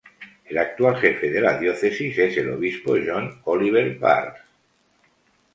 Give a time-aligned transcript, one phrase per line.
[0.45, 4.41] El actual jefe de la Diócesis es el Obispo John Oliver Barres.